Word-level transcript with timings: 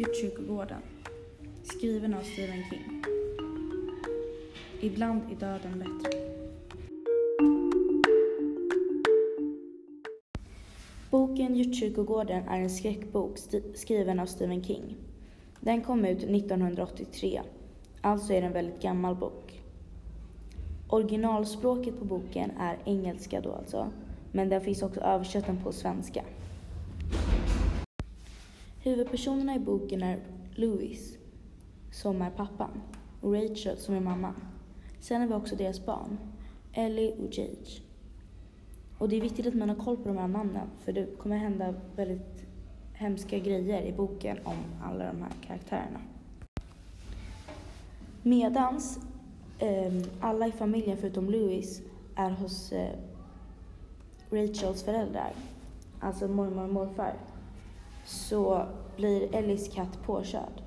Hjortkyrkogården. 0.00 0.82
Skriven 1.62 2.14
av 2.14 2.22
Stephen 2.22 2.64
King. 2.70 3.04
Ibland 4.80 5.22
är 5.32 5.36
döden 5.36 5.78
bättre. 5.78 6.18
Boken 11.10 11.54
Hjortkyrkogården 11.56 12.48
är 12.48 12.60
en 12.60 12.70
skräckbok 12.70 13.38
skriven 13.74 14.20
av 14.20 14.26
Stephen 14.26 14.64
King. 14.64 14.96
Den 15.60 15.82
kom 15.82 16.04
ut 16.04 16.22
1983, 16.22 17.40
alltså 18.00 18.32
är 18.32 18.40
det 18.40 18.46
en 18.46 18.52
väldigt 18.52 18.82
gammal 18.82 19.16
bok. 19.16 19.62
Originalspråket 20.88 21.98
på 21.98 22.04
boken 22.04 22.50
är 22.60 22.78
engelska 22.84 23.40
då 23.40 23.52
alltså, 23.52 23.90
men 24.32 24.48
den 24.48 24.60
finns 24.60 24.82
också 24.82 25.00
översatt 25.00 25.64
på 25.64 25.72
svenska. 25.72 26.24
Huvudpersonerna 28.82 29.54
i 29.54 29.58
boken 29.58 30.02
är 30.02 30.18
Louis, 30.54 31.18
som 31.92 32.22
är 32.22 32.30
pappan, 32.30 32.82
och 33.20 33.34
Rachel, 33.34 33.76
som 33.76 33.94
är 33.94 34.00
mamman. 34.00 34.34
Sen 35.00 35.20
har 35.20 35.28
vi 35.28 35.34
också 35.34 35.56
deras 35.56 35.86
barn, 35.86 36.18
Ellie 36.72 37.12
och 37.12 37.38
Jage. 37.38 37.82
Och 38.98 39.08
det 39.08 39.16
är 39.16 39.20
viktigt 39.20 39.46
att 39.46 39.54
man 39.54 39.68
har 39.68 39.76
koll 39.76 39.96
på 39.96 40.08
de 40.08 40.18
här 40.18 40.28
namnen, 40.28 40.66
för 40.84 40.92
det 40.92 41.18
kommer 41.18 41.36
hända 41.36 41.74
väldigt 41.96 42.44
hemska 42.92 43.38
grejer 43.38 43.82
i 43.82 43.92
boken 43.92 44.38
om 44.44 44.56
alla 44.82 45.04
de 45.04 45.22
här 45.22 45.32
karaktärerna. 45.46 46.00
Medans 48.22 48.98
eh, 49.58 49.92
alla 50.20 50.46
i 50.46 50.52
familjen 50.52 50.96
förutom 50.96 51.30
Louis 51.30 51.82
är 52.16 52.30
hos 52.30 52.72
eh, 52.72 52.96
Rachels 54.30 54.82
föräldrar, 54.82 55.32
alltså 56.00 56.28
mormor 56.28 56.64
och 56.64 56.72
morfar, 56.72 57.14
så 58.10 58.66
blir 58.96 59.34
Ellis 59.34 59.74
katt 59.74 60.02
påkörd. 60.02 60.62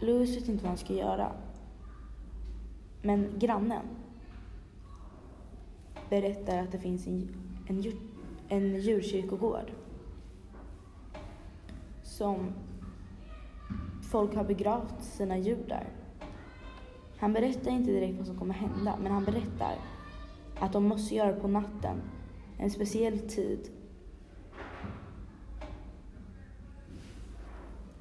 Louis 0.00 0.36
vet 0.36 0.48
inte 0.48 0.62
vad 0.62 0.68
han 0.68 0.78
ska 0.78 0.94
göra. 0.94 1.32
Men 3.02 3.28
grannen 3.38 3.86
berättar 6.08 6.58
att 6.58 6.72
det 6.72 6.78
finns 6.78 7.06
en, 7.06 7.28
en, 7.68 7.80
djur, 7.80 7.96
en 8.48 8.80
djurkyrkogård 8.80 9.72
som 12.02 12.52
folk 14.10 14.34
har 14.34 14.44
begravt 14.44 15.02
sina 15.02 15.38
djur 15.38 15.64
där. 15.68 15.88
Han 17.18 17.32
berättar 17.32 17.70
inte 17.70 17.90
direkt 17.90 18.18
vad 18.18 18.26
som 18.26 18.38
kommer 18.38 18.54
hända, 18.54 18.96
men 19.02 19.12
han 19.12 19.24
berättar 19.24 19.74
att 20.58 20.72
de 20.72 20.84
måste 20.84 21.14
göra 21.14 21.32
det 21.32 21.40
på 21.40 21.48
natten, 21.48 21.96
en 22.58 22.70
speciell 22.70 23.18
tid. 23.18 23.70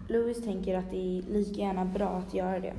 Louis 0.10 0.44
tänker 0.44 0.78
att 0.78 0.92
det 0.92 0.98
är 0.98 1.22
lika 1.22 1.62
gärna 1.62 1.86
bra 1.86 2.10
att 2.10 2.34
göra 2.34 2.60
det. 2.60 2.74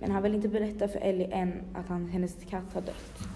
Men 0.00 0.10
han 0.10 0.22
vill 0.22 0.34
inte 0.34 0.48
berätta 0.48 0.88
för 0.88 0.98
Ellie 0.98 1.28
än 1.32 1.62
att 1.74 1.88
han, 1.88 2.08
hennes 2.08 2.36
katt 2.50 2.74
har 2.74 2.80
dött. 2.80 3.28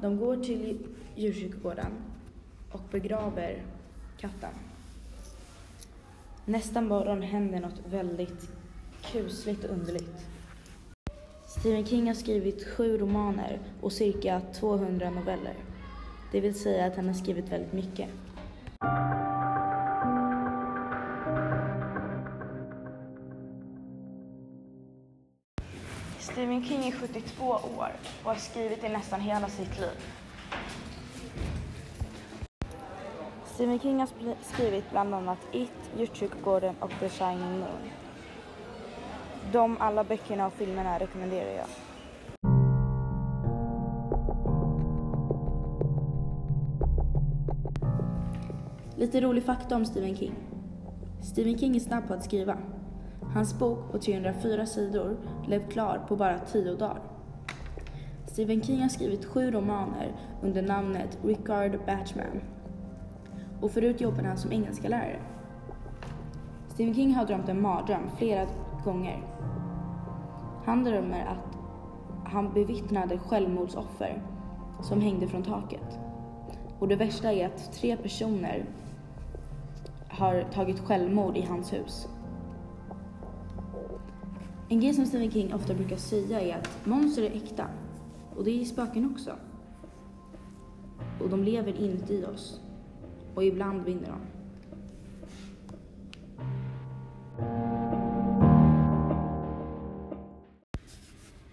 De 0.00 0.16
går 0.16 0.36
till 0.36 0.78
djurkyrkogården 1.14 1.92
och 2.72 2.80
begraver 2.90 3.62
katten. 4.18 4.50
Nästa 6.44 6.80
morgon 6.80 7.22
händer 7.22 7.60
något 7.60 7.80
väldigt 7.90 8.50
kusligt 9.12 9.64
och 9.64 9.70
underligt. 9.70 10.26
Stephen 11.46 11.86
King 11.86 12.06
har 12.06 12.14
skrivit 12.14 12.68
sju 12.68 12.98
romaner 12.98 13.58
och 13.80 13.92
cirka 13.92 14.40
200 14.54 15.10
noveller. 15.10 15.54
Det 16.32 16.40
vill 16.40 16.54
säga 16.54 16.86
att 16.86 16.96
han 16.96 17.06
har 17.06 17.14
skrivit 17.14 17.52
väldigt 17.52 17.72
mycket. 17.72 18.08
Stephen 26.32 26.64
King 26.64 26.88
är 26.88 26.92
72 26.92 27.44
år 27.44 27.92
och 28.22 28.30
har 28.30 28.34
skrivit 28.34 28.84
i 28.84 28.88
nästan 28.88 29.20
hela 29.20 29.48
sitt 29.48 29.80
liv. 29.80 29.98
Stephen 33.44 33.78
King 33.78 33.98
har 33.98 34.08
skrivit 34.42 34.90
bland 34.90 35.14
annat 35.14 35.38
It, 35.52 35.72
Djurkyrkogården 35.98 36.74
och 36.80 36.90
The 37.00 37.08
Shining 37.08 37.58
Moon. 37.58 37.90
De 39.52 39.76
alla 39.80 40.04
böckerna 40.04 40.46
och 40.46 40.52
filmerna 40.52 40.98
rekommenderar 40.98 41.52
jag. 41.52 41.66
Lite 48.96 49.20
rolig 49.20 49.44
fakta 49.44 49.76
om 49.76 49.84
Stephen 49.84 50.16
King. 50.16 50.34
Stephen 51.22 51.58
King 51.58 51.76
är 51.76 51.80
snabb 51.80 52.08
på 52.08 52.14
att 52.14 52.24
skriva. 52.24 52.58
Hans 53.34 53.58
bok 53.58 53.78
på 53.92 53.98
304 53.98 54.66
sidor 54.66 55.16
blev 55.46 55.68
klar 55.68 56.04
på 56.08 56.16
bara 56.16 56.38
10 56.38 56.74
dagar. 56.74 57.00
Stephen 58.26 58.62
King 58.62 58.82
har 58.82 58.88
skrivit 58.88 59.24
sju 59.24 59.50
romaner 59.50 60.12
under 60.42 60.62
namnet 60.62 61.18
Richard 61.24 61.78
Batchman. 61.86 62.40
Och 63.60 63.70
förut 63.70 64.00
jobbade 64.00 64.28
han 64.28 64.36
som 64.36 64.52
engelska 64.52 64.88
lärare. 64.88 65.20
Stephen 66.68 66.94
King 66.94 67.14
har 67.14 67.26
drömt 67.26 67.48
en 67.48 67.62
mardröm 67.62 68.10
flera 68.18 68.46
gånger. 68.84 69.22
Han 70.64 70.84
drömmer 70.84 71.24
att 71.26 71.58
han 72.32 72.52
bevittnade 72.52 73.18
självmordsoffer 73.18 74.22
som 74.82 75.00
hängde 75.00 75.28
från 75.28 75.42
taket. 75.42 75.98
Och 76.78 76.88
det 76.88 76.96
värsta 76.96 77.32
är 77.32 77.46
att 77.46 77.72
tre 77.72 77.96
personer 77.96 78.64
har 80.08 80.42
tagit 80.42 80.80
självmord 80.80 81.36
i 81.36 81.42
hans 81.42 81.72
hus. 81.72 82.08
En 84.72 84.80
grej 84.80 84.94
som 84.94 85.06
Stephen 85.06 85.30
King 85.30 85.54
ofta 85.54 85.74
brukar 85.74 85.96
säga 85.96 86.40
är 86.40 86.56
att 86.58 86.86
monster 86.86 87.22
är 87.22 87.30
äkta. 87.36 87.68
Och 88.36 88.44
det 88.44 88.60
är 88.60 88.64
spöken 88.64 89.10
också. 89.10 89.36
Och 91.20 91.28
de 91.28 91.44
lever 91.44 91.80
inuti 91.80 92.24
oss. 92.24 92.60
Och 93.34 93.44
ibland 93.44 93.84
vinner 93.84 94.08
de. 94.08 94.20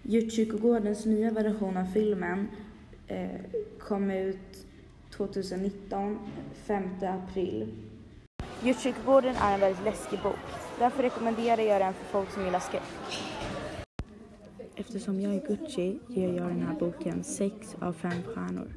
Djurkyrkogårdens 0.02 1.06
nya 1.06 1.30
version 1.30 1.76
av 1.76 1.84
filmen 1.84 2.48
eh, 3.06 3.40
kom 3.78 4.10
ut 4.10 4.66
2019, 5.16 6.18
5 6.54 6.84
april. 7.02 7.68
Djurkyrkogården 8.62 9.36
är 9.36 9.54
en 9.54 9.60
väldigt 9.60 9.84
läskig 9.84 10.22
bok. 10.22 10.36
Därför 10.78 11.02
rekommenderar 11.02 11.62
jag 11.62 11.80
den 11.80 11.94
för 11.94 12.04
folk 12.04 12.30
som 12.30 12.44
gillar 12.44 12.60
skräck. 12.60 12.82
Eftersom 14.76 15.20
jag 15.20 15.34
är 15.34 15.46
Gucci 15.46 15.98
ger 16.08 16.32
jag 16.32 16.46
den 16.46 16.62
här 16.62 16.74
boken 16.74 17.24
6 17.24 17.76
av 17.80 17.92
5 17.92 18.12
stjärnor. 18.34 18.68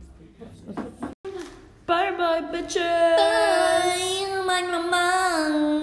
Bye 1.86 2.12
bye 2.18 2.52
bitches! 2.52 2.78
Bye, 2.78 4.44
man, 4.46 4.72
man, 4.72 4.90
man. 4.90 5.74